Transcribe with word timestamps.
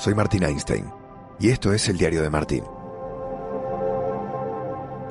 soy 0.00 0.14
Martín 0.14 0.44
Einstein 0.44 0.90
y 1.38 1.50
esto 1.50 1.74
es 1.74 1.86
el 1.90 1.98
diario 1.98 2.22
de 2.22 2.30
Martín. 2.30 2.64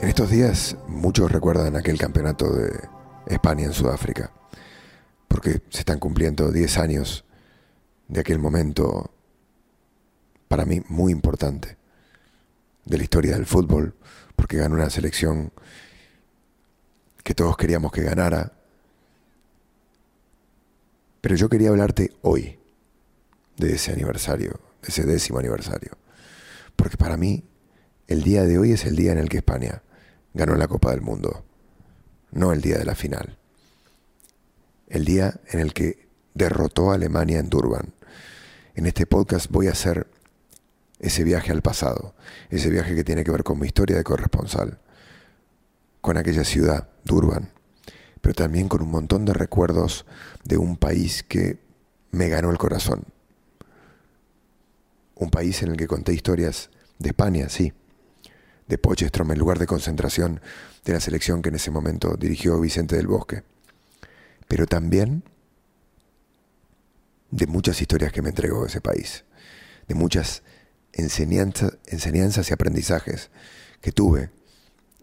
En 0.02 0.10
estos 0.10 0.32
días 0.32 0.78
muchos 0.88 1.32
recuerdan 1.32 1.76
aquel 1.76 2.00
campeonato 2.00 2.52
de 2.52 2.90
España 3.28 3.66
en 3.66 3.74
Sudáfrica, 3.74 4.32
porque 5.28 5.62
se 5.70 5.82
están 5.82 6.00
cumpliendo 6.00 6.52
10 6.52 6.80
años 6.80 7.24
de 8.08 8.22
aquel 8.22 8.40
momento 8.40 9.12
para 10.48 10.66
mí 10.66 10.82
muy 10.88 11.12
importante 11.12 11.78
de 12.86 12.98
la 12.98 13.04
historia 13.04 13.36
del 13.36 13.46
fútbol, 13.46 13.94
porque 14.36 14.58
ganó 14.58 14.74
una 14.74 14.90
selección 14.90 15.52
que 17.24 17.36
todos 17.36 17.56
queríamos 17.58 17.92
que 17.92 18.02
ganara. 18.02 18.54
Pero 21.22 21.36
yo 21.36 21.48
quería 21.48 21.70
hablarte 21.70 22.12
hoy 22.24 22.58
de 23.58 23.74
ese 23.74 23.92
aniversario, 23.92 24.69
ese 24.84 25.04
décimo 25.04 25.40
aniversario. 25.40 25.98
Porque 26.76 26.98
para 26.98 27.18
mí 27.18 27.46
el 28.08 28.24
día 28.24 28.44
de 28.44 28.58
hoy 28.58 28.72
es 28.72 28.86
el 28.86 28.96
día 28.96 29.12
en 29.12 29.18
el 29.18 29.30
que 29.30 29.38
España 29.38 29.84
ganó 30.34 30.56
la 30.56 30.68
Copa 30.68 30.92
del 30.92 31.02
Mundo, 31.02 31.46
no 32.32 32.52
el 32.54 32.62
día 32.62 32.78
de 32.78 32.86
la 32.86 32.96
final. 32.96 33.38
El 34.88 35.06
día 35.06 35.40
en 35.52 35.60
el 35.60 35.74
que 35.74 36.10
derrotó 36.34 36.92
a 36.92 36.96
Alemania 36.96 37.40
en 37.40 37.50
Durban. 37.50 37.94
En 38.76 38.86
este 38.86 39.06
podcast 39.06 39.52
voy 39.52 39.68
a 39.68 39.72
hacer 39.72 40.08
ese 41.00 41.24
viaje 41.24 41.52
al 41.52 41.62
pasado, 41.62 42.16
ese 42.50 42.70
viaje 42.70 42.96
que 42.96 43.04
tiene 43.04 43.24
que 43.24 43.32
ver 43.32 43.44
con 43.44 43.60
mi 43.60 43.68
historia 43.68 43.98
de 43.98 44.04
corresponsal, 44.04 44.80
con 46.02 46.18
aquella 46.18 46.44
ciudad, 46.44 46.90
Durban, 47.04 47.52
pero 48.22 48.34
también 48.36 48.68
con 48.68 48.82
un 48.82 48.92
montón 48.92 49.26
de 49.26 49.34
recuerdos 49.34 50.06
de 50.44 50.58
un 50.58 50.78
país 50.78 51.24
que 51.24 51.60
me 52.12 52.30
ganó 52.30 52.52
el 52.52 52.58
corazón. 52.58 53.04
Un 55.20 55.30
país 55.30 55.62
en 55.62 55.70
el 55.70 55.78
que 55.78 55.86
conté 55.86 56.14
historias 56.14 56.72
de 56.98 57.10
España, 57.10 57.50
sí, 57.50 57.74
de 58.68 58.78
Pochestrom, 58.78 59.32
el 59.32 59.40
lugar 59.40 59.60
de 59.60 59.68
concentración 59.68 60.42
de 60.86 60.94
la 60.94 61.00
selección 61.00 61.42
que 61.42 61.50
en 61.50 61.56
ese 61.56 61.72
momento 61.72 62.16
dirigió 62.18 62.60
Vicente 62.60 62.96
del 62.96 63.08
Bosque, 63.08 63.44
pero 64.48 64.66
también 64.66 65.24
de 67.32 67.48
muchas 67.48 67.82
historias 67.82 68.12
que 68.12 68.22
me 68.22 68.30
entregó 68.30 68.66
ese 68.66 68.82
país, 68.82 69.26
de 69.88 69.96
muchas 69.96 70.42
enseñanzas 70.94 72.50
y 72.50 72.54
aprendizajes 72.54 73.30
que 73.82 73.92
tuve 73.92 74.32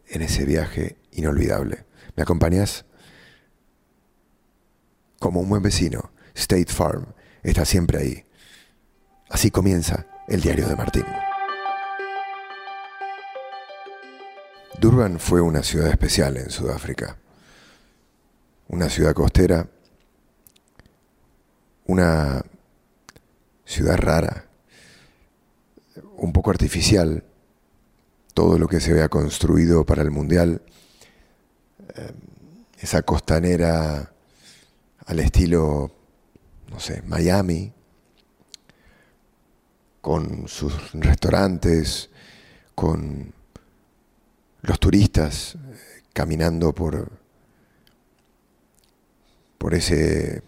en 0.09 0.23
ese 0.23 0.45
viaje 0.45 0.97
inolvidable. 1.13 1.85
¿Me 2.17 2.23
acompañas? 2.23 2.85
Como 5.19 5.41
un 5.41 5.49
buen 5.49 5.63
vecino, 5.63 6.11
State 6.35 6.73
Farm 6.73 7.07
está 7.43 7.65
siempre 7.65 7.99
ahí. 7.99 8.26
Así 9.29 9.51
comienza 9.51 10.07
el 10.29 10.41
diario 10.41 10.69
de 10.69 10.77
Martín. 10.77 11.05
Durban 14.79 15.19
fue 15.19 15.41
una 15.41 15.63
ciudad 15.63 15.89
especial 15.89 16.37
en 16.37 16.51
Sudáfrica. 16.51 17.17
Una 18.69 18.89
ciudad 18.89 19.15
costera, 19.15 19.69
una 21.87 22.43
ciudad 23.65 23.97
rara, 23.97 24.47
un 26.17 26.33
poco 26.33 26.51
artificial, 26.51 27.25
todo 28.35 28.59
lo 28.59 28.69
que 28.69 28.81
se 28.81 28.93
vea 28.93 29.09
construido 29.09 29.85
para 29.87 30.03
el 30.03 30.11
Mundial, 30.11 30.63
eh, 31.95 32.13
esa 32.79 33.03
costanera 33.03 34.13
al 35.07 35.21
estilo, 35.21 35.91
no 36.69 36.81
sé, 36.81 37.03
Miami, 37.03 37.73
con 40.07 40.47
sus 40.47 40.93
restaurantes, 40.93 42.11
con 42.77 43.33
los 44.63 44.79
turistas 44.79 45.57
eh, 45.57 46.03
caminando 46.13 46.73
por, 46.73 47.11
por 49.59 49.75
ese, 49.75 50.45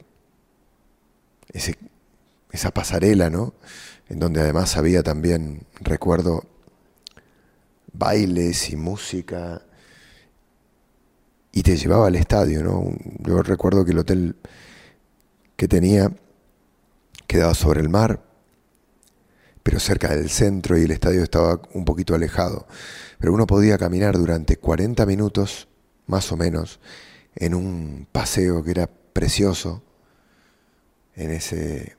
esa 2.53 2.71
pasarela, 2.71 3.31
¿no? 3.31 3.55
en 4.09 4.21
donde 4.21 4.43
además 4.43 4.77
había 4.77 5.03
también, 5.03 5.67
recuerdo, 5.81 6.45
bailes 7.93 8.71
y 8.71 8.77
música, 8.77 9.63
y 11.51 11.65
te 11.65 11.77
llevaba 11.77 12.07
al 12.07 12.15
estadio, 12.15 12.63
¿no? 12.63 12.97
Yo 13.27 13.43
recuerdo 13.43 13.85
que 13.85 13.91
el 13.91 13.99
hotel 13.99 14.37
que 15.57 15.67
tenía 15.67 16.13
quedaba 17.27 17.55
sobre 17.55 17.81
el 17.81 17.89
mar, 17.89 18.28
pero 19.69 19.81
cerca 19.81 20.17
del 20.17 20.31
centro 20.31 20.79
y 20.79 20.85
el 20.85 20.93
estadio 20.93 21.23
estaba 21.23 21.61
un 21.75 21.85
poquito 21.85 22.15
alejado. 22.15 22.67
Pero 23.19 23.35
uno 23.35 23.47
podía 23.47 23.77
caminar 23.77 24.17
durante 24.17 24.57
40 24.57 25.05
minutos, 25.05 25.69
más 26.07 26.33
o 26.33 26.39
menos, 26.39 26.81
en 27.37 27.53
un 27.53 28.09
paseo 28.11 28.65
que 28.65 28.71
era 28.71 28.87
precioso, 28.87 29.83
en 31.17 31.33
ese 31.33 31.99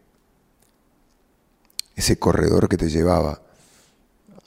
ese 1.95 2.17
corredor 2.17 2.69
que 2.69 2.77
te 2.77 2.89
llevaba 2.89 3.43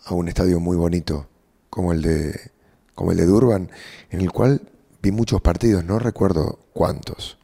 a 0.05 0.15
un 0.15 0.27
estadio 0.27 0.59
muy 0.59 0.77
bonito 0.77 1.29
como 1.71 1.93
el 1.93 2.03
de 2.03 2.51
como 2.97 3.13
el 3.13 3.19
de 3.19 3.27
Durban, 3.27 3.71
en 4.11 4.21
el 4.21 4.33
cual 4.33 4.69
vi 5.01 5.13
muchos 5.13 5.41
partidos, 5.41 5.85
no 5.85 6.01
recuerdo 6.01 6.59
cuántos. 6.73 7.39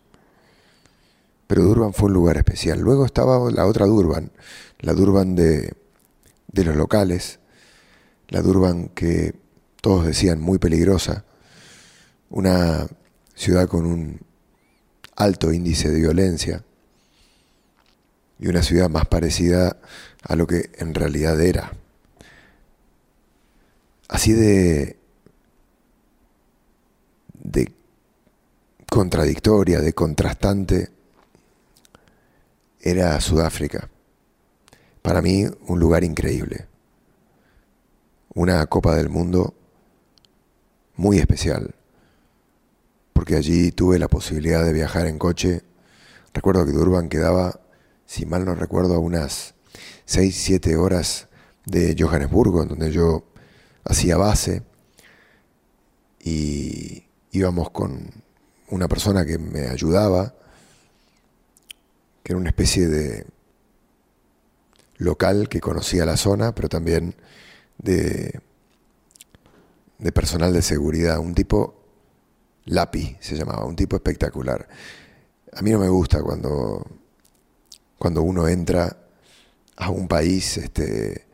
Pero 1.48 1.64
Durban 1.64 1.92
fue 1.92 2.06
un 2.06 2.12
lugar 2.12 2.36
especial. 2.36 2.78
Luego 2.78 3.04
estaba 3.04 3.50
la 3.50 3.66
otra 3.66 3.86
Durban, 3.86 4.31
la 4.78 4.92
Durban 4.92 5.34
de, 5.34 5.75
de 6.47 6.64
los 6.64 6.76
locales, 6.76 7.41
la 8.28 8.41
Durban 8.41 8.88
que 8.91 9.34
todos 9.81 10.06
decían 10.06 10.41
muy 10.41 10.58
peligrosa, 10.58 11.25
una 12.31 12.87
ciudad 13.34 13.66
con 13.66 13.87
un 13.87 14.20
alto 15.16 15.53
índice 15.53 15.91
de 15.91 15.98
violencia, 15.98 16.62
y 18.38 18.47
una 18.47 18.62
ciudad 18.62 18.88
más 18.88 19.06
parecida 19.06 19.76
a 20.22 20.37
lo 20.37 20.47
que 20.47 20.70
en 20.78 20.94
realidad 20.94 21.41
era. 21.41 21.72
Así 24.08 24.32
de, 24.32 24.97
de 27.34 27.72
contradictoria, 28.88 29.81
de 29.81 29.92
contrastante, 29.92 30.91
era 32.91 33.21
Sudáfrica. 33.21 33.88
Para 35.03 35.22
mí 35.22 35.47
un 35.66 35.81
lugar 35.81 36.04
increíble. 36.04 36.66
Una 38.34 38.65
Copa 38.66 38.94
del 38.94 39.09
Mundo 39.09 39.54
muy 40.97 41.19
especial, 41.19 41.75
porque 43.12 43.37
allí 43.37 43.72
tuve 43.72 43.99
la 43.99 44.09
posibilidad 44.09 44.65
de 44.65 44.72
viajar 44.72 45.06
en 45.06 45.19
coche. 45.19 45.62
Recuerdo 46.34 46.66
que 46.66 46.72
Durban 46.72 47.09
quedaba 47.09 47.60
si 48.09 48.25
mal 48.25 48.47
no 48.47 48.54
recuerdo, 48.54 48.94
a 48.94 48.99
unas 48.99 49.55
6, 50.06 50.34
7 50.34 50.76
horas 50.76 51.28
de 51.66 51.94
Johannesburgo, 51.97 52.62
en 52.62 52.69
donde 52.70 52.91
yo 52.91 53.25
hacía 53.84 54.16
base 54.16 54.62
y 56.19 57.05
íbamos 57.32 57.70
con 57.70 58.25
una 58.70 58.88
persona 58.88 59.26
que 59.26 59.37
me 59.37 59.69
ayudaba, 59.69 60.34
que 62.28 62.32
era 62.34 62.40
una 62.40 62.50
especie 62.50 62.88
de 62.88 63.24
local 64.98 65.48
que 65.48 65.60
conocía 65.60 66.04
la 66.04 66.18
zona, 66.18 66.54
pero 66.54 66.68
también 66.68 67.14
de, 67.78 68.42
de 69.96 70.12
personal 70.12 70.52
de 70.52 70.60
seguridad, 70.60 71.20
un 71.20 71.34
tipo 71.34 71.86
Lapi 72.66 73.16
se 73.18 73.34
llamaba, 73.34 73.64
un 73.64 73.76
tipo 73.76 73.96
espectacular. 73.96 74.68
A 75.54 75.62
mí 75.62 75.70
no 75.70 75.78
me 75.78 75.88
gusta 75.88 76.22
cuando 76.22 76.86
cuando 77.96 78.20
uno 78.20 78.46
entra 78.46 78.98
a 79.76 79.88
un 79.88 80.06
país 80.06 80.58
este, 80.58 81.24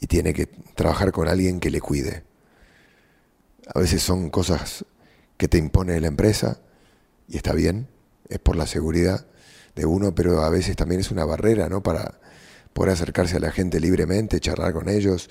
y 0.00 0.06
tiene 0.06 0.32
que 0.32 0.46
trabajar 0.74 1.12
con 1.12 1.28
alguien 1.28 1.60
que 1.60 1.70
le 1.70 1.82
cuide. 1.82 2.24
A 3.74 3.78
veces 3.78 4.02
son 4.02 4.30
cosas 4.30 4.86
que 5.36 5.48
te 5.48 5.58
impone 5.58 6.00
la 6.00 6.06
empresa 6.06 6.62
y 7.28 7.36
está 7.36 7.52
bien, 7.52 7.88
es 8.30 8.38
por 8.38 8.56
la 8.56 8.66
seguridad 8.66 9.26
de 9.74 9.86
uno, 9.86 10.14
pero 10.14 10.42
a 10.42 10.50
veces 10.50 10.76
también 10.76 11.00
es 11.00 11.10
una 11.10 11.24
barrera, 11.24 11.68
¿no? 11.68 11.82
Para 11.82 12.20
poder 12.72 12.92
acercarse 12.92 13.36
a 13.36 13.40
la 13.40 13.50
gente 13.50 13.80
libremente, 13.80 14.40
charlar 14.40 14.72
con 14.72 14.88
ellos 14.88 15.28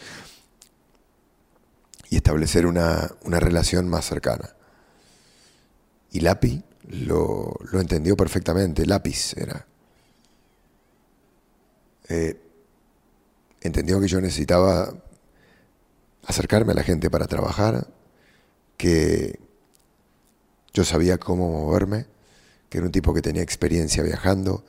y 2.09 2.17
establecer 2.17 2.65
una, 2.65 3.11
una 3.23 3.39
relación 3.39 3.87
más 3.87 4.05
cercana. 4.05 4.55
Y 6.11 6.19
Lapi 6.19 6.63
lo, 6.89 7.55
lo 7.71 7.79
entendió 7.79 8.17
perfectamente, 8.17 8.85
lápiz 8.85 9.33
era. 9.37 9.65
Eh, 12.09 12.41
entendió 13.61 14.01
que 14.01 14.07
yo 14.07 14.19
necesitaba 14.19 14.93
acercarme 16.25 16.73
a 16.73 16.75
la 16.75 16.83
gente 16.83 17.09
para 17.09 17.27
trabajar, 17.27 17.87
que 18.77 19.39
yo 20.73 20.83
sabía 20.83 21.17
cómo 21.17 21.49
moverme, 21.49 22.07
que 22.71 22.77
era 22.77 22.87
un 22.87 22.93
tipo 22.93 23.13
que 23.13 23.21
tenía 23.21 23.43
experiencia 23.43 24.01
viajando, 24.01 24.63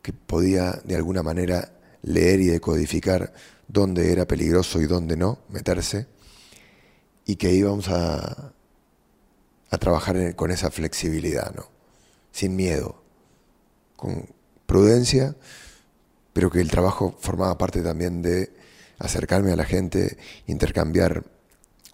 que 0.00 0.12
podía 0.12 0.80
de 0.84 0.94
alguna 0.94 1.24
manera 1.24 1.72
leer 2.02 2.38
y 2.38 2.46
decodificar 2.46 3.32
dónde 3.66 4.12
era 4.12 4.28
peligroso 4.28 4.80
y 4.80 4.86
dónde 4.86 5.16
no 5.16 5.40
meterse, 5.48 6.06
y 7.26 7.34
que 7.34 7.50
íbamos 7.52 7.88
a, 7.88 8.52
a 9.70 9.78
trabajar 9.78 10.36
con 10.36 10.52
esa 10.52 10.70
flexibilidad, 10.70 11.52
¿no? 11.52 11.68
sin 12.30 12.54
miedo, 12.54 13.02
con 13.96 14.28
prudencia, 14.66 15.34
pero 16.32 16.48
que 16.48 16.60
el 16.60 16.70
trabajo 16.70 17.16
formaba 17.18 17.58
parte 17.58 17.82
también 17.82 18.22
de 18.22 18.52
acercarme 19.00 19.50
a 19.50 19.56
la 19.56 19.64
gente, 19.64 20.16
intercambiar 20.46 21.24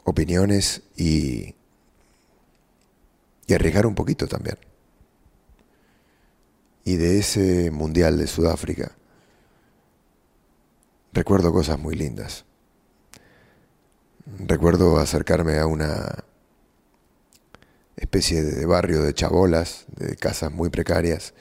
opiniones 0.04 0.82
y, 0.94 1.54
y 3.46 3.54
arriesgar 3.54 3.86
un 3.86 3.94
poquito 3.94 4.28
también. 4.28 4.58
Y 6.88 6.96
de 6.96 7.18
ese 7.18 7.70
Mundial 7.70 8.16
de 8.16 8.26
Sudáfrica 8.26 8.92
recuerdo 11.12 11.52
cosas 11.52 11.78
muy 11.78 11.94
lindas. 11.94 12.46
Recuerdo 14.38 14.96
acercarme 14.96 15.58
a 15.58 15.66
una 15.66 16.24
especie 17.94 18.42
de 18.42 18.64
barrio 18.64 19.02
de 19.02 19.12
chabolas, 19.12 19.84
de 19.96 20.16
casas 20.16 20.50
muy 20.50 20.70
precarias, 20.70 21.34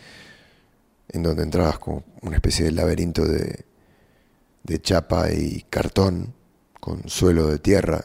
en 1.07 1.23
donde 1.23 1.43
entrabas 1.43 1.79
como 1.79 2.03
una 2.21 2.35
especie 2.35 2.65
de 2.65 2.73
laberinto 2.73 3.23
de, 3.23 3.63
de 4.63 4.81
chapa 4.81 5.31
y 5.31 5.65
cartón 5.69 6.33
con 6.81 7.07
suelo 7.07 7.47
de 7.47 7.59
tierra. 7.59 8.03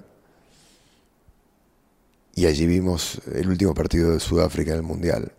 Y 2.36 2.46
allí 2.46 2.66
vimos 2.66 3.20
el 3.34 3.48
último 3.48 3.74
partido 3.74 4.12
de 4.12 4.20
Sudáfrica 4.20 4.70
en 4.70 4.76
el 4.76 4.84
Mundial. 4.84 5.32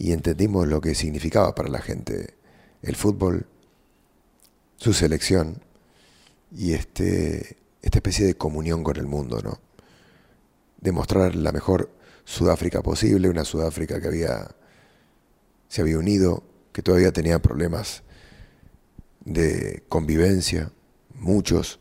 Y 0.00 0.12
entendimos 0.12 0.66
lo 0.66 0.80
que 0.80 0.94
significaba 0.94 1.54
para 1.54 1.68
la 1.68 1.82
gente 1.82 2.32
el 2.80 2.96
fútbol, 2.96 3.46
su 4.78 4.94
selección 4.94 5.62
y 6.50 6.72
este, 6.72 7.58
esta 7.82 7.98
especie 7.98 8.24
de 8.24 8.34
comunión 8.34 8.82
con 8.82 8.96
el 8.96 9.06
mundo, 9.06 9.42
¿no? 9.44 9.60
Demostrar 10.80 11.34
la 11.34 11.52
mejor 11.52 11.90
Sudáfrica 12.24 12.80
posible, 12.80 13.28
una 13.28 13.44
Sudáfrica 13.44 14.00
que 14.00 14.08
había, 14.08 14.48
se 15.68 15.82
había 15.82 15.98
unido, 15.98 16.44
que 16.72 16.80
todavía 16.80 17.12
tenía 17.12 17.42
problemas 17.42 18.02
de 19.26 19.82
convivencia, 19.90 20.72
muchos, 21.12 21.78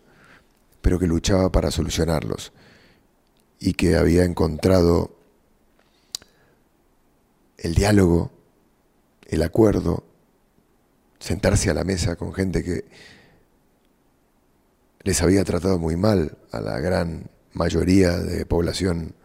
pero 0.82 1.00
que 1.00 1.08
luchaba 1.08 1.54
para 1.54 1.72
solucionarlos 1.72 2.52
y 3.62 3.76
que 3.76 3.96
había 3.96 4.26
encontrado 4.26 5.19
el 7.62 7.76
diálogo, 7.76 8.32
el 9.28 9.42
acuerdo, 9.44 10.04
sentarse 11.20 11.70
a 11.70 11.74
la 11.74 11.84
mesa 11.84 12.16
con 12.16 12.34
gente 12.34 12.64
que 12.64 12.86
les 15.04 15.22
había 15.22 15.44
tratado 15.44 15.80
muy 15.80 15.96
mal 15.96 16.38
a 16.52 16.62
la 16.62 16.80
gran 16.80 17.30
mayoría 17.54 18.18
de 18.18 18.46
población 18.46 19.16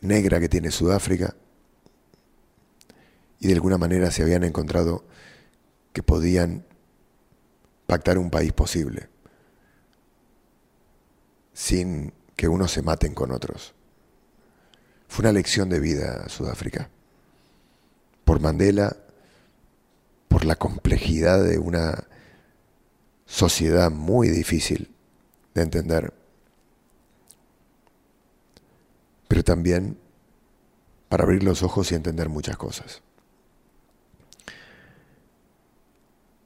negra 0.00 0.40
que 0.40 0.48
tiene 0.48 0.70
Sudáfrica 0.70 1.34
y 3.40 3.48
de 3.48 3.54
alguna 3.54 3.78
manera 3.78 4.10
se 4.10 4.22
habían 4.22 4.44
encontrado 4.44 5.04
que 5.92 6.02
podían 6.02 6.64
pactar 7.86 8.18
un 8.18 8.30
país 8.30 8.52
posible, 8.52 9.08
sin 11.52 12.12
que 12.34 12.48
unos 12.48 12.72
se 12.72 12.82
maten 12.82 13.14
con 13.14 13.30
otros. 13.30 13.74
Fue 15.08 15.22
una 15.22 15.32
lección 15.32 15.68
de 15.68 15.80
vida 15.80 16.28
Sudáfrica. 16.28 16.90
Por 18.26 18.40
Mandela, 18.40 18.96
por 20.26 20.44
la 20.44 20.56
complejidad 20.56 21.42
de 21.44 21.58
una 21.58 22.08
sociedad 23.24 23.90
muy 23.90 24.28
difícil 24.28 24.90
de 25.54 25.62
entender, 25.62 26.12
pero 29.28 29.44
también 29.44 29.96
para 31.08 31.22
abrir 31.22 31.44
los 31.44 31.62
ojos 31.62 31.92
y 31.92 31.94
entender 31.94 32.28
muchas 32.28 32.56
cosas. 32.56 33.00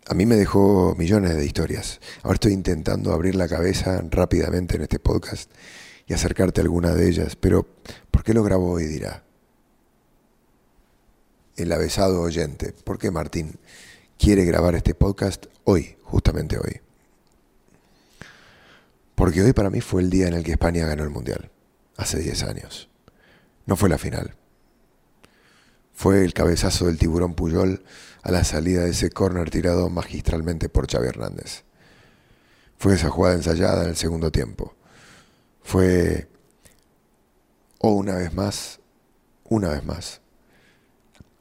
A 0.07 0.13
mí 0.13 0.27
me 0.27 0.37
dejó 0.37 0.95
millones 0.99 1.35
de 1.35 1.47
historias. 1.47 1.99
Ahora 2.23 2.35
estoy 2.35 2.53
intentando 2.53 3.13
abrir 3.13 3.37
la 3.37 3.49
cabeza 3.49 4.05
rápidamente 4.11 4.77
en 4.77 4.83
este 4.83 4.99
podcast 4.99 5.51
y 6.07 6.13
acercarte 6.13 6.61
a 6.61 6.65
alguna 6.65 6.95
de 6.95 7.09
ellas, 7.09 7.37
pero 7.37 7.67
¿por 8.11 8.23
qué 8.23 8.35
lo 8.35 8.43
grabo 8.43 8.71
hoy? 8.71 8.85
dirá. 8.85 9.30
El 11.61 11.73
avesado 11.73 12.23
oyente. 12.23 12.73
¿Por 12.73 12.97
qué 12.97 13.11
Martín 13.11 13.59
quiere 14.19 14.47
grabar 14.47 14.75
este 14.77 14.95
podcast 14.95 15.45
hoy, 15.65 15.99
justamente 16.03 16.57
hoy? 16.57 16.81
Porque 19.15 19.43
hoy 19.43 19.53
para 19.53 19.69
mí 19.69 19.83
fue 19.83 20.01
el 20.01 20.09
día 20.09 20.27
en 20.27 20.33
el 20.33 20.43
que 20.43 20.53
España 20.53 20.87
ganó 20.87 21.03
el 21.03 21.11
Mundial, 21.11 21.51
hace 21.99 22.19
10 22.19 22.45
años. 22.45 22.89
No 23.67 23.77
fue 23.77 23.91
la 23.91 23.99
final. 23.99 24.37
Fue 25.93 26.25
el 26.25 26.33
cabezazo 26.33 26.87
del 26.87 26.97
tiburón 26.97 27.35
Puyol 27.35 27.85
a 28.23 28.31
la 28.31 28.43
salida 28.43 28.85
de 28.85 28.93
ese 28.93 29.11
córner 29.11 29.51
tirado 29.51 29.91
magistralmente 29.91 30.71
por 30.71 30.91
Xavi 30.91 31.09
Hernández. 31.09 31.65
Fue 32.79 32.95
esa 32.95 33.11
jugada 33.11 33.35
ensayada 33.35 33.83
en 33.83 33.91
el 33.91 33.97
segundo 33.97 34.33
tiempo. 34.33 34.75
Fue, 35.61 36.27
o 37.81 37.91
una 37.93 38.15
vez 38.15 38.33
más, 38.33 38.81
una 39.45 39.69
vez 39.69 39.85
más, 39.85 40.23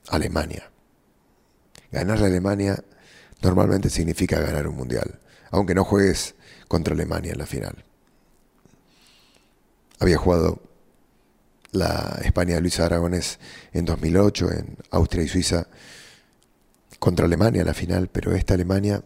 Alemania. 0.10 0.70
Ganar 1.92 2.20
la 2.20 2.28
Alemania 2.28 2.84
normalmente 3.42 3.90
significa 3.90 4.40
ganar 4.40 4.68
un 4.68 4.76
mundial, 4.76 5.20
aunque 5.52 5.74
no 5.74 5.84
juegues 5.84 6.36
contra 6.68 6.94
Alemania 6.94 7.32
en 7.32 7.40
la 7.40 7.46
final. 7.46 7.84
Había 10.00 10.18
jugado 10.18 10.62
la 11.72 12.20
España 12.24 12.56
de 12.56 12.62
Luis 12.62 12.80
Aragonés 12.80 13.40
en 13.74 13.86
2008 13.86 14.52
en 14.52 14.78
Austria 14.92 15.24
y 15.24 15.28
Suiza 15.28 15.68
contra 17.00 17.26
Alemania 17.26 17.62
en 17.62 17.68
la 17.68 17.74
final, 17.74 18.08
pero 18.08 18.34
esta 18.34 18.54
Alemania 18.54 19.04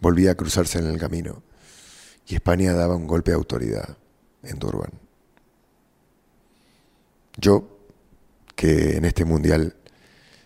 volvía 0.00 0.32
a 0.32 0.34
cruzarse 0.34 0.78
en 0.78 0.86
el 0.86 0.98
camino 0.98 1.42
y 2.26 2.34
España 2.34 2.72
daba 2.72 2.96
un 2.96 3.06
golpe 3.06 3.32
de 3.32 3.36
autoridad 3.36 3.96
en 4.42 4.58
Durban. 4.58 4.92
Yo, 7.36 7.79
que 8.60 8.98
en 8.98 9.06
este 9.06 9.24
mundial 9.24 9.74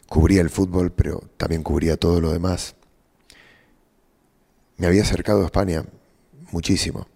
cubría 0.08 0.40
el 0.40 0.48
fútbol, 0.48 0.92
pero 0.92 1.18
también 1.36 1.64
cubría 1.64 1.96
todo 1.96 2.20
lo 2.20 2.30
demás, 2.30 2.76
me 4.76 4.86
había 4.86 5.02
acercado 5.02 5.42
a 5.42 5.46
España 5.46 5.84
muchísimo, 6.52 7.08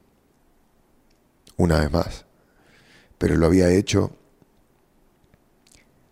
una 1.57 1.79
vez 1.79 1.93
más, 1.93 2.25
pero 3.17 3.37
lo 3.37 3.47
había 3.47 3.71
hecho 3.71 4.11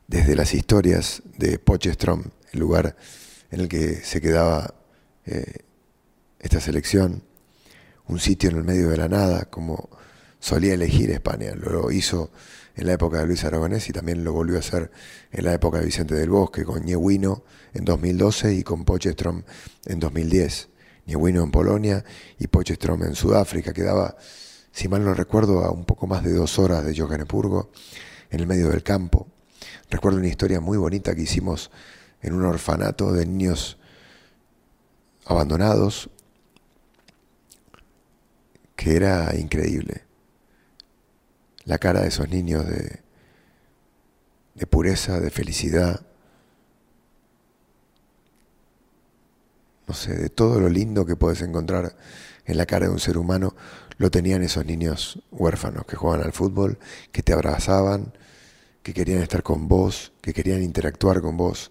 desde 0.06 0.36
las 0.36 0.54
historias 0.54 1.20
de 1.36 1.58
Pochestrom 1.58 2.22
el 2.52 2.60
lugar 2.60 2.96
en 3.50 3.62
el 3.62 3.68
que 3.68 3.96
se 3.96 4.20
quedaba 4.20 4.72
eh, 5.24 5.64
esta 6.38 6.60
selección, 6.60 7.24
un 8.06 8.20
sitio 8.20 8.50
en 8.50 8.58
el 8.58 8.62
medio 8.62 8.90
de 8.90 8.98
la 8.98 9.08
nada, 9.08 9.46
como 9.46 9.88
solía 10.38 10.74
elegir 10.74 11.10
España. 11.10 11.56
Lo 11.56 11.90
hizo 11.90 12.30
en 12.76 12.86
la 12.86 12.92
época 12.92 13.18
de 13.18 13.26
Luis 13.26 13.42
Aragonés 13.44 13.88
y 13.88 13.92
también 13.92 14.22
lo 14.22 14.32
volvió 14.32 14.56
a 14.56 14.60
hacer 14.60 14.90
en 15.32 15.44
la 15.44 15.54
época 15.54 15.78
de 15.78 15.86
Vicente 15.86 16.14
del 16.14 16.28
Bosque, 16.28 16.64
con 16.64 16.84
Ñehuino 16.84 17.42
en 17.72 17.84
2012 17.84 18.54
y 18.54 18.62
con 18.62 18.84
Pochestrom 18.84 19.42
en 19.86 19.98
2010. 19.98 20.68
Ñehuino 21.06 21.42
en 21.42 21.50
Polonia 21.50 22.04
y 22.38 22.48
Pochestrom 22.48 23.02
en 23.04 23.14
Sudáfrica. 23.14 23.72
Quedaba, 23.72 24.16
si 24.72 24.88
mal 24.88 25.04
no 25.04 25.14
recuerdo, 25.14 25.64
a 25.64 25.70
un 25.70 25.84
poco 25.86 26.06
más 26.06 26.22
de 26.22 26.34
dos 26.34 26.58
horas 26.58 26.84
de 26.84 26.94
Johannesburgo, 26.96 27.70
en 28.30 28.40
el 28.40 28.46
medio 28.46 28.68
del 28.68 28.82
campo. 28.82 29.26
Recuerdo 29.88 30.18
una 30.18 30.28
historia 30.28 30.60
muy 30.60 30.76
bonita 30.76 31.14
que 31.14 31.22
hicimos 31.22 31.70
en 32.20 32.34
un 32.34 32.44
orfanato 32.44 33.12
de 33.12 33.24
niños 33.24 33.78
abandonados, 35.24 36.10
que 38.74 38.96
era 38.96 39.34
increíble. 39.34 40.05
La 41.66 41.76
cara 41.78 42.00
de 42.00 42.08
esos 42.08 42.28
niños 42.30 42.66
de, 42.66 43.00
de 44.54 44.66
pureza, 44.66 45.20
de 45.20 45.30
felicidad, 45.30 46.00
no 49.86 49.94
sé, 49.94 50.14
de 50.14 50.30
todo 50.30 50.60
lo 50.60 50.68
lindo 50.68 51.04
que 51.04 51.16
puedes 51.16 51.42
encontrar 51.42 51.94
en 52.46 52.56
la 52.56 52.66
cara 52.66 52.86
de 52.86 52.92
un 52.92 52.98
ser 52.98 53.18
humano, 53.18 53.54
lo 53.98 54.10
tenían 54.10 54.42
esos 54.42 54.64
niños 54.64 55.22
huérfanos 55.30 55.84
que 55.86 55.96
jugaban 55.96 56.24
al 56.24 56.32
fútbol, 56.32 56.78
que 57.12 57.22
te 57.22 57.32
abrazaban, 57.32 58.12
que 58.82 58.94
querían 58.94 59.22
estar 59.22 59.42
con 59.42 59.68
vos, 59.68 60.12
que 60.20 60.32
querían 60.32 60.62
interactuar 60.62 61.20
con 61.20 61.36
vos. 61.36 61.70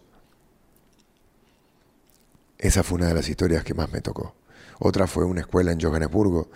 Esa 2.58 2.84
fue 2.84 2.98
una 2.98 3.08
de 3.08 3.14
las 3.14 3.30
historias 3.30 3.64
que 3.64 3.74
más 3.74 3.92
me 3.92 4.02
tocó. 4.02 4.36
Otra 4.80 5.08
fue 5.08 5.25
una 5.25 5.42
escuela 5.42 5.72
en 5.72 5.80
Johannesburgo. 5.80 6.50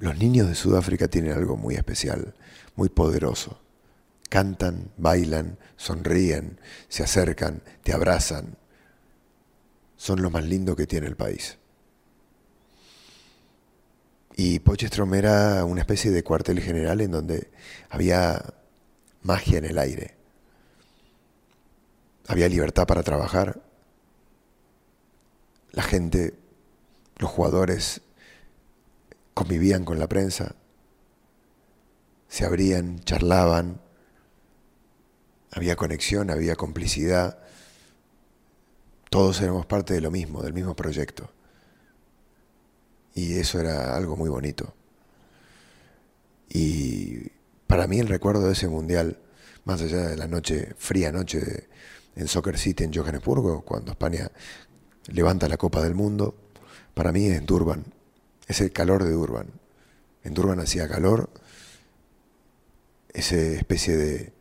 Los 0.00 0.16
niños 0.16 0.48
de 0.48 0.54
Sudáfrica 0.54 1.08
tienen 1.08 1.32
algo 1.32 1.58
muy 1.58 1.74
especial, 1.74 2.34
muy 2.74 2.88
poderoso. 2.88 3.60
Cantan, 4.30 4.90
bailan, 4.96 5.58
sonríen, 5.76 6.58
se 6.88 7.02
acercan, 7.04 7.62
te 7.82 7.92
abrazan. 7.92 8.56
son 9.98 10.22
lo 10.22 10.30
más 10.30 10.44
lindo 10.44 10.74
que 10.74 10.86
tiene 10.86 11.06
el 11.06 11.16
país. 11.16 11.58
Y 14.36 14.60
Pochestrom 14.60 15.12
era 15.12 15.66
una 15.66 15.82
especie 15.82 16.10
de 16.10 16.24
cuartel 16.24 16.60
general 16.60 17.02
en 17.02 17.10
donde 17.10 17.50
había 17.90 18.42
magia 19.22 19.58
en 19.58 19.66
el 19.66 19.76
aire. 19.76 20.14
Había 22.26 22.48
libertad 22.48 22.86
para 22.86 23.02
trabajar. 23.02 23.60
La 25.72 25.82
gente, 25.82 26.32
los 27.18 27.30
jugadores 27.30 28.00
convivían 29.50 29.84
con 29.84 29.98
la 29.98 30.08
prensa, 30.08 30.54
se 32.28 32.44
abrían, 32.44 33.00
charlaban, 33.00 33.80
había 35.50 35.74
conexión, 35.74 36.30
había 36.30 36.54
complicidad. 36.54 37.36
Todos 39.10 39.40
éramos 39.40 39.66
parte 39.66 39.92
de 39.92 40.00
lo 40.00 40.12
mismo, 40.12 40.40
del 40.40 40.52
mismo 40.52 40.76
proyecto. 40.76 41.32
Y 43.12 43.40
eso 43.40 43.58
era 43.58 43.96
algo 43.96 44.16
muy 44.16 44.30
bonito. 44.30 44.72
Y 46.48 47.30
para 47.66 47.88
mí 47.88 47.98
el 47.98 48.06
recuerdo 48.06 48.46
de 48.46 48.52
ese 48.52 48.68
mundial, 48.68 49.18
más 49.64 49.82
allá 49.82 50.06
de 50.06 50.16
la 50.16 50.28
noche, 50.28 50.76
fría 50.78 51.10
noche 51.10 51.68
en 52.14 52.28
Soccer 52.28 52.56
City 52.56 52.84
en 52.84 52.94
Johannesburgo, 52.94 53.62
cuando 53.62 53.90
España 53.90 54.30
levanta 55.08 55.48
la 55.48 55.56
Copa 55.56 55.82
del 55.82 55.96
Mundo, 55.96 56.36
para 56.94 57.10
mí 57.10 57.26
es 57.26 57.44
Durban, 57.44 57.84
es 58.50 58.60
el 58.60 58.72
calor 58.72 59.04
de 59.04 59.12
Durban. 59.12 59.46
En 60.24 60.34
Durban 60.34 60.58
hacía 60.58 60.88
calor, 60.88 61.30
esa 63.12 63.36
especie 63.36 63.96
de 63.96 64.32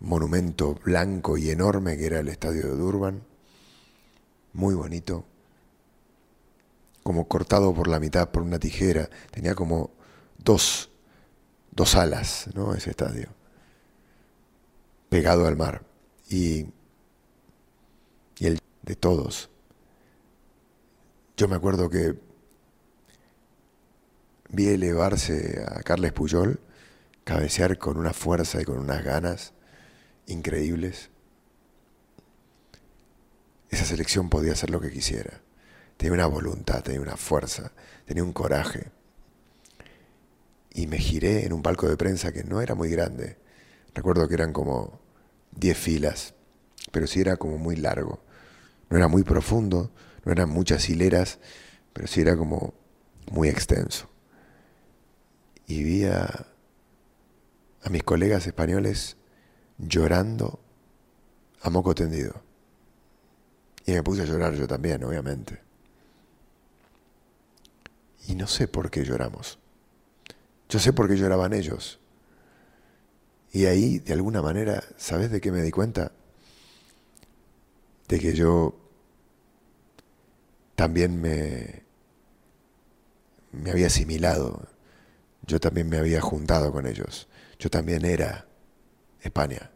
monumento 0.00 0.74
blanco 0.84 1.38
y 1.38 1.50
enorme 1.50 1.96
que 1.96 2.06
era 2.06 2.18
el 2.18 2.28
estadio 2.28 2.62
de 2.62 2.76
Durban, 2.76 3.22
muy 4.54 4.74
bonito, 4.74 5.24
como 7.04 7.28
cortado 7.28 7.72
por 7.72 7.86
la 7.86 8.00
mitad 8.00 8.30
por 8.30 8.42
una 8.42 8.58
tijera, 8.58 9.08
tenía 9.30 9.54
como 9.54 9.92
dos, 10.38 10.90
dos 11.70 11.94
alas, 11.94 12.48
¿no? 12.54 12.74
Ese 12.74 12.90
estadio, 12.90 13.28
pegado 15.08 15.46
al 15.46 15.56
mar, 15.56 15.84
y, 16.28 16.66
y 18.38 18.46
el 18.46 18.58
de 18.82 18.96
todos. 18.96 19.48
Yo 21.36 21.46
me 21.46 21.54
acuerdo 21.54 21.88
que 21.88 22.31
vi 24.52 24.68
elevarse 24.68 25.64
a 25.66 25.82
Carles 25.82 26.12
Puyol, 26.12 26.60
cabecear 27.24 27.78
con 27.78 27.96
una 27.96 28.12
fuerza 28.12 28.60
y 28.60 28.64
con 28.64 28.78
unas 28.78 29.02
ganas 29.02 29.54
increíbles. 30.26 31.10
Esa 33.70 33.86
selección 33.86 34.28
podía 34.28 34.52
hacer 34.52 34.68
lo 34.68 34.80
que 34.80 34.90
quisiera. 34.90 35.40
Tenía 35.96 36.12
una 36.12 36.26
voluntad, 36.26 36.82
tenía 36.82 37.00
una 37.00 37.16
fuerza, 37.16 37.72
tenía 38.04 38.22
un 38.22 38.34
coraje. 38.34 38.90
Y 40.74 40.86
me 40.86 40.98
giré 40.98 41.46
en 41.46 41.54
un 41.54 41.62
palco 41.62 41.88
de 41.88 41.96
prensa 41.96 42.32
que 42.32 42.44
no 42.44 42.60
era 42.60 42.74
muy 42.74 42.90
grande. 42.90 43.38
Recuerdo 43.94 44.28
que 44.28 44.34
eran 44.34 44.52
como 44.52 45.00
10 45.52 45.78
filas, 45.78 46.34
pero 46.90 47.06
sí 47.06 47.20
era 47.20 47.36
como 47.38 47.56
muy 47.56 47.76
largo. 47.76 48.22
No 48.90 48.98
era 48.98 49.08
muy 49.08 49.22
profundo, 49.22 49.90
no 50.24 50.32
eran 50.32 50.50
muchas 50.50 50.90
hileras, 50.90 51.38
pero 51.94 52.06
sí 52.06 52.20
era 52.20 52.36
como 52.36 52.74
muy 53.30 53.48
extenso. 53.48 54.11
Y 55.66 55.82
vi 55.82 56.04
a, 56.04 56.46
a 57.82 57.90
mis 57.90 58.02
colegas 58.02 58.46
españoles 58.46 59.16
llorando 59.78 60.60
a 61.62 61.70
moco 61.70 61.94
tendido. 61.94 62.42
Y 63.86 63.92
me 63.92 64.02
puse 64.02 64.22
a 64.22 64.26
llorar 64.26 64.54
yo 64.54 64.66
también, 64.66 65.02
obviamente. 65.04 65.60
Y 68.28 68.34
no 68.34 68.46
sé 68.46 68.68
por 68.68 68.90
qué 68.90 69.04
lloramos. 69.04 69.58
Yo 70.68 70.78
sé 70.78 70.92
por 70.92 71.08
qué 71.08 71.16
lloraban 71.16 71.52
ellos. 71.52 71.98
Y 73.52 73.66
ahí, 73.66 73.98
de 73.98 74.12
alguna 74.12 74.40
manera, 74.40 74.82
¿sabes 74.96 75.30
de 75.30 75.40
qué 75.40 75.52
me 75.52 75.62
di 75.62 75.70
cuenta? 75.70 76.12
De 78.08 78.18
que 78.18 78.34
yo 78.34 78.74
también 80.74 81.20
me, 81.20 81.82
me 83.52 83.70
había 83.70 83.88
asimilado. 83.88 84.68
Yo 85.46 85.60
también 85.60 85.88
me 85.88 85.98
había 85.98 86.20
juntado 86.20 86.72
con 86.72 86.86
ellos. 86.86 87.28
Yo 87.58 87.70
también 87.70 88.04
era 88.04 88.46
España. 89.20 89.70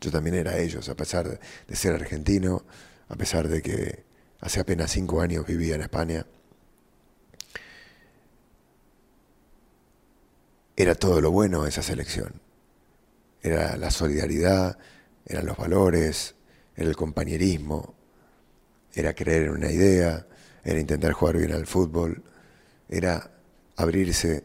Yo 0.00 0.10
también 0.10 0.34
era 0.34 0.58
ellos, 0.58 0.88
a 0.88 0.96
pesar 0.96 1.38
de 1.66 1.76
ser 1.76 1.94
argentino, 1.94 2.64
a 3.08 3.14
pesar 3.14 3.48
de 3.48 3.62
que 3.62 4.04
hace 4.40 4.60
apenas 4.60 4.90
cinco 4.90 5.20
años 5.20 5.46
vivía 5.46 5.76
en 5.76 5.82
España. 5.82 6.26
Era 10.74 10.94
todo 10.94 11.20
lo 11.20 11.30
bueno 11.30 11.66
esa 11.66 11.82
selección. 11.82 12.40
Era 13.42 13.76
la 13.76 13.90
solidaridad, 13.90 14.78
eran 15.26 15.46
los 15.46 15.56
valores, 15.56 16.34
era 16.74 16.88
el 16.88 16.96
compañerismo, 16.96 17.94
era 18.94 19.14
creer 19.14 19.44
en 19.44 19.50
una 19.50 19.70
idea, 19.70 20.26
era 20.64 20.80
intentar 20.80 21.12
jugar 21.12 21.36
bien 21.36 21.52
al 21.52 21.66
fútbol, 21.66 22.22
era 22.88 23.30
abrirse 23.76 24.44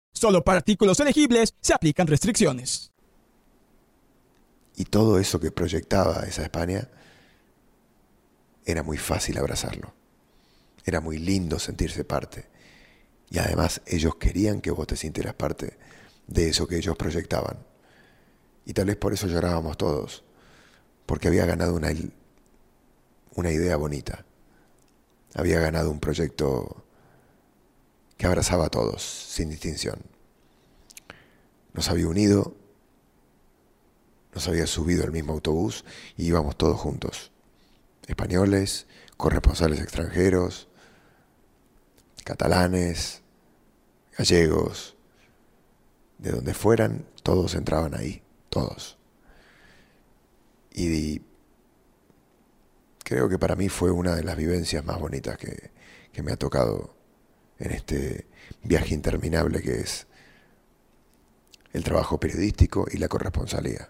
Solo 0.13 0.43
para 0.43 0.59
artículos 0.59 0.99
elegibles 0.99 1.55
se 1.61 1.73
aplican 1.73 2.07
restricciones. 2.07 2.91
Y 4.75 4.85
todo 4.85 5.19
eso 5.19 5.39
que 5.39 5.51
proyectaba 5.51 6.23
esa 6.27 6.43
España 6.43 6.89
era 8.65 8.83
muy 8.83 8.97
fácil 8.97 9.37
abrazarlo. 9.37 9.93
Era 10.85 11.01
muy 11.01 11.17
lindo 11.17 11.59
sentirse 11.59 12.03
parte. 12.03 12.47
Y 13.29 13.39
además 13.39 13.81
ellos 13.85 14.15
querían 14.15 14.61
que 14.61 14.71
vos 14.71 14.87
te 14.87 14.95
sintieras 14.95 15.33
parte 15.35 15.77
de 16.27 16.49
eso 16.49 16.67
que 16.67 16.77
ellos 16.77 16.97
proyectaban. 16.97 17.57
Y 18.65 18.73
tal 18.73 18.85
vez 18.85 18.97
por 18.97 19.13
eso 19.13 19.27
llorábamos 19.27 19.77
todos, 19.77 20.23
porque 21.05 21.27
había 21.27 21.45
ganado 21.45 21.75
una, 21.75 21.89
una 23.35 23.51
idea 23.51 23.75
bonita. 23.75 24.25
Había 25.33 25.59
ganado 25.59 25.91
un 25.91 25.99
proyecto 25.99 26.83
que 28.21 28.27
abrazaba 28.27 28.67
a 28.67 28.69
todos, 28.69 29.01
sin 29.01 29.49
distinción. 29.49 29.99
Nos 31.73 31.89
había 31.89 32.07
unido, 32.07 32.55
nos 34.35 34.47
había 34.47 34.67
subido 34.67 35.03
al 35.03 35.11
mismo 35.11 35.33
autobús 35.33 35.85
y 36.15 36.27
íbamos 36.27 36.55
todos 36.55 36.79
juntos. 36.79 37.31
Españoles, 38.05 38.85
corresponsales 39.17 39.79
extranjeros, 39.79 40.67
catalanes, 42.23 43.23
gallegos, 44.15 44.95
de 46.19 46.29
donde 46.29 46.53
fueran, 46.53 47.07
todos 47.23 47.55
entraban 47.55 47.95
ahí, 47.95 48.21
todos. 48.49 48.99
Y 50.71 51.23
creo 53.03 53.29
que 53.29 53.39
para 53.39 53.55
mí 53.55 53.67
fue 53.67 53.89
una 53.89 54.15
de 54.15 54.23
las 54.23 54.37
vivencias 54.37 54.85
más 54.85 54.99
bonitas 54.99 55.39
que, 55.39 55.71
que 56.13 56.21
me 56.21 56.33
ha 56.33 56.37
tocado 56.37 57.00
en 57.61 57.71
este 57.71 58.27
viaje 58.63 58.93
interminable 58.93 59.61
que 59.61 59.79
es 59.79 60.07
el 61.73 61.83
trabajo 61.83 62.19
periodístico 62.19 62.85
y 62.91 62.97
la 62.97 63.07
corresponsalía. 63.07 63.89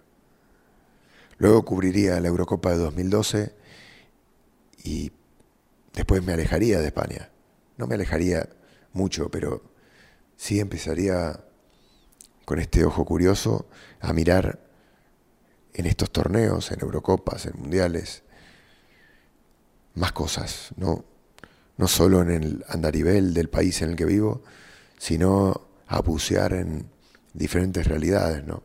Luego 1.38 1.64
cubriría 1.64 2.20
la 2.20 2.28
Eurocopa 2.28 2.70
de 2.70 2.76
2012 2.76 3.54
y 4.84 5.12
después 5.92 6.22
me 6.22 6.32
alejaría 6.32 6.80
de 6.80 6.86
España. 6.86 7.30
no 7.76 7.86
me 7.86 7.94
alejaría 7.96 8.48
mucho, 8.92 9.30
pero 9.30 9.62
sí 10.36 10.60
empezaría 10.60 11.40
con 12.44 12.60
este 12.60 12.84
ojo 12.84 13.04
curioso 13.04 13.66
a 14.00 14.12
mirar 14.12 14.60
en 15.74 15.86
estos 15.86 16.10
torneos, 16.12 16.70
en 16.70 16.80
Eurocopas, 16.80 17.46
en 17.46 17.58
Mundiales, 17.58 18.22
más 19.94 20.12
cosas, 20.12 20.70
no, 20.76 21.04
no 21.76 21.88
solo 21.88 22.22
en 22.22 22.30
el 22.30 22.64
andarivel 22.68 23.34
del 23.34 23.48
país 23.48 23.82
en 23.82 23.90
el 23.90 23.96
que 23.96 24.04
vivo, 24.04 24.42
sino 24.98 25.68
a 25.86 26.00
bucear 26.00 26.52
en 26.52 26.88
diferentes 27.34 27.86
realidades, 27.86 28.44
¿no? 28.44 28.62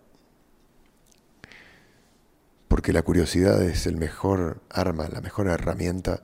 Porque 2.67 2.93
la 2.93 3.01
curiosidad 3.01 3.61
es 3.63 3.87
el 3.87 3.95
mejor 3.97 4.61
arma, 4.69 5.07
la 5.07 5.21
mejor 5.21 5.47
herramienta 5.47 6.21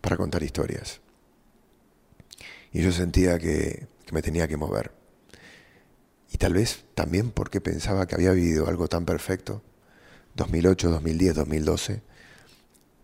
para 0.00 0.16
contar 0.16 0.42
historias. 0.42 1.00
Y 2.72 2.82
yo 2.82 2.92
sentía 2.92 3.38
que, 3.38 3.88
que 4.04 4.12
me 4.12 4.22
tenía 4.22 4.46
que 4.46 4.56
mover. 4.56 4.92
Y 6.30 6.38
tal 6.38 6.54
vez 6.54 6.84
también 6.94 7.30
porque 7.30 7.60
pensaba 7.60 8.06
que 8.06 8.14
había 8.14 8.32
vivido 8.32 8.68
algo 8.68 8.88
tan 8.88 9.06
perfecto, 9.06 9.62
2008, 10.34 10.90
2010, 10.90 11.34
2012, 11.34 12.02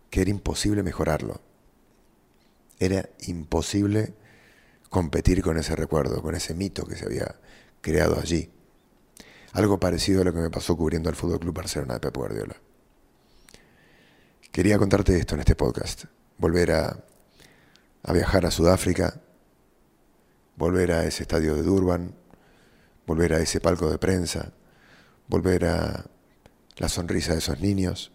que 0.09 0.21
era 0.21 0.29
imposible 0.29 0.83
mejorarlo. 0.83 1.41
Era 2.83 3.09
imposible 3.27 4.13
competir 4.89 5.41
con 5.41 5.57
ese 5.57 5.73
recuerdo, 5.73 6.21
con 6.21 6.35
ese 6.35 6.53
mito 6.53 6.85
que 6.85 6.97
se 6.97 7.05
había 7.05 7.39
creado 7.79 8.19
allí. 8.19 8.51
Algo 9.53 9.79
parecido 9.79 10.21
a 10.21 10.25
lo 10.25 10.33
que 10.33 10.41
me 10.41 10.49
pasó 10.49 10.75
cubriendo 10.75 11.07
al 11.07 11.15
Fútbol 11.15 11.39
Club 11.39 11.55
Barcelona 11.55 11.93
de 11.93 11.99
Pep 12.01 12.17
Guardiola. 12.17 12.57
Quería 14.51 14.77
contarte 14.77 15.17
esto 15.17 15.35
en 15.35 15.39
este 15.39 15.55
podcast, 15.55 16.03
volver 16.37 16.73
a, 16.73 17.05
viajar 18.11 18.45
a 18.45 18.51
Sudáfrica, 18.51 19.21
volver 20.57 20.91
a 20.91 21.05
ese 21.05 21.23
estadio 21.23 21.55
de 21.55 21.63
Durban, 21.63 22.13
volver 23.07 23.33
a 23.33 23.39
ese 23.39 23.61
palco 23.61 23.89
de 23.89 23.97
prensa, 23.97 24.51
volver 25.29 25.63
a 25.63 26.05
la 26.75 26.89
sonrisa 26.89 27.31
de 27.31 27.39
esos 27.39 27.61
niños, 27.61 28.11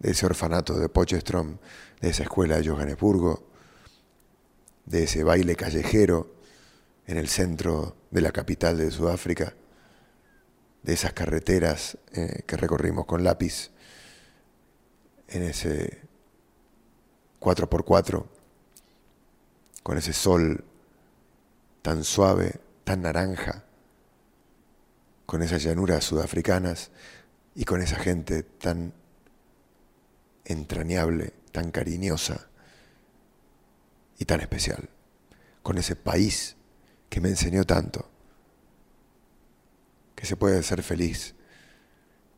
de 0.00 0.10
ese 0.10 0.26
orfanato 0.26 0.78
de 0.78 0.90
Pochestrom, 0.90 1.56
de 2.02 2.10
esa 2.10 2.24
escuela 2.24 2.58
de 2.58 2.68
Johannesburgo, 2.68 3.55
de 4.86 5.02
ese 5.04 5.24
baile 5.24 5.56
callejero 5.56 6.34
en 7.06 7.18
el 7.18 7.28
centro 7.28 7.96
de 8.10 8.20
la 8.20 8.32
capital 8.32 8.78
de 8.78 8.90
Sudáfrica, 8.90 9.54
de 10.82 10.92
esas 10.92 11.12
carreteras 11.12 11.98
eh, 12.12 12.42
que 12.46 12.56
recorrimos 12.56 13.06
con 13.06 13.24
lápiz 13.24 13.70
en 15.28 15.42
ese 15.42 16.00
4x4, 17.40 18.24
con 19.82 19.98
ese 19.98 20.12
sol 20.12 20.64
tan 21.82 22.04
suave, 22.04 22.60
tan 22.84 23.02
naranja, 23.02 23.64
con 25.26 25.42
esas 25.42 25.62
llanuras 25.64 26.04
sudafricanas 26.04 26.90
y 27.56 27.64
con 27.64 27.82
esa 27.82 27.96
gente 27.96 28.44
tan 28.44 28.92
entrañable, 30.44 31.32
tan 31.50 31.72
cariñosa 31.72 32.48
y 34.18 34.24
tan 34.24 34.40
especial, 34.40 34.88
con 35.62 35.78
ese 35.78 35.96
país 35.96 36.56
que 37.08 37.20
me 37.20 37.28
enseñó 37.28 37.64
tanto, 37.64 38.08
que 40.14 40.26
se 40.26 40.36
puede 40.36 40.62
ser 40.62 40.82
feliz 40.82 41.34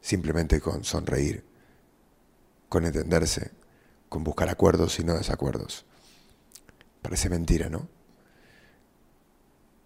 simplemente 0.01 0.61
con 0.61 0.85
sonreír, 0.85 1.45
con 2.69 2.85
entenderse, 2.85 3.53
con 4.09 4.25
buscar 4.25 4.49
acuerdos 4.49 4.99
y 4.99 5.05
no 5.05 5.15
desacuerdos. 5.15 5.85
Parece 7.03 7.29
mentira, 7.29 7.69
¿no? 7.69 7.89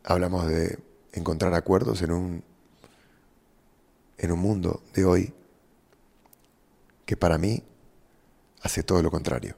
Hablamos 0.05 0.47
de 0.47 0.79
encontrar 1.13 1.55
acuerdos 1.55 2.03
en 2.03 2.13
un 2.13 2.45
en 4.19 4.31
un 4.31 4.39
mundo 4.39 4.83
de 4.95 5.05
hoy 5.05 5.35
que 7.05 7.17
para 7.17 7.39
mí 7.39 7.63
hace 8.63 8.83
todo 8.85 9.03
lo 9.03 9.11
contrario. 9.11 9.57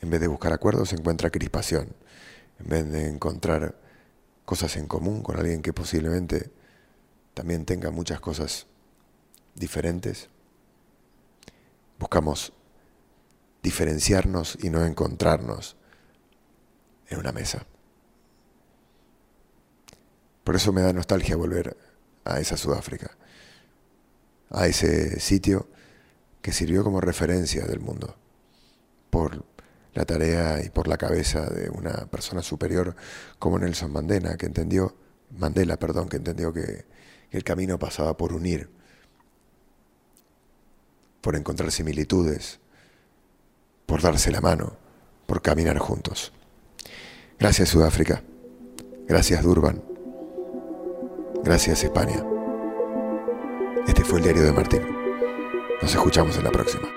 En 0.00 0.10
vez 0.10 0.20
de 0.20 0.28
buscar 0.28 0.52
acuerdos, 0.52 0.90
se 0.90 0.96
encuentra 0.96 1.30
crispación. 1.30 1.94
En 2.60 2.68
vez 2.68 2.90
de 2.90 3.08
encontrar 3.08 3.76
cosas 4.44 4.76
en 4.76 4.86
común 4.86 5.22
con 5.22 5.36
alguien 5.36 5.62
que 5.62 5.72
posiblemente 5.72 6.50
también 7.34 7.64
tenga 7.64 7.90
muchas 7.90 8.20
cosas 8.20 8.66
diferentes, 9.54 10.28
buscamos 11.98 12.52
diferenciarnos 13.62 14.56
y 14.60 14.70
no 14.70 14.84
encontrarnos 14.84 15.76
en 17.08 17.18
una 17.18 17.32
mesa. 17.32 17.66
Por 20.44 20.56
eso 20.56 20.72
me 20.72 20.80
da 20.80 20.92
nostalgia 20.92 21.36
volver 21.36 21.76
a 22.24 22.40
esa 22.40 22.56
Sudáfrica, 22.56 23.16
a 24.50 24.66
ese 24.66 25.20
sitio 25.20 25.68
que 26.40 26.52
sirvió 26.52 26.84
como 26.84 27.00
referencia 27.00 27.66
del 27.66 27.80
mundo 27.80 28.16
por 29.10 29.44
la 29.98 30.04
tarea 30.04 30.64
y 30.64 30.70
por 30.70 30.86
la 30.86 30.96
cabeza 30.96 31.44
de 31.46 31.70
una 31.70 32.06
persona 32.06 32.40
superior 32.40 32.94
como 33.40 33.58
Nelson 33.58 33.92
Mandela, 33.92 34.36
que 34.36 34.46
entendió, 34.46 34.94
Mandela, 35.36 35.76
perdón, 35.76 36.08
que 36.08 36.18
entendió 36.18 36.52
que, 36.52 36.86
que 37.28 37.36
el 37.36 37.42
camino 37.42 37.80
pasaba 37.80 38.16
por 38.16 38.32
unir, 38.32 38.70
por 41.20 41.34
encontrar 41.34 41.72
similitudes, 41.72 42.60
por 43.86 44.00
darse 44.00 44.30
la 44.30 44.40
mano, 44.40 44.76
por 45.26 45.42
caminar 45.42 45.78
juntos. 45.78 46.32
Gracias 47.40 47.68
Sudáfrica, 47.70 48.22
gracias 49.08 49.42
Durban. 49.42 49.82
Gracias 51.42 51.82
España. 51.82 52.24
Este 53.88 54.04
fue 54.04 54.18
el 54.18 54.24
diario 54.24 54.44
de 54.44 54.52
Martín. 54.52 54.82
Nos 55.82 55.92
escuchamos 55.92 56.36
en 56.36 56.44
la 56.44 56.52
próxima. 56.52 56.88